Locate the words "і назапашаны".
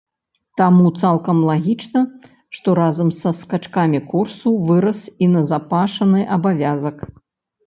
5.27-6.27